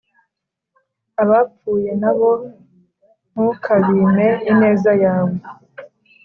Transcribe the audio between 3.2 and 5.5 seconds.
ntukabime ineza yawe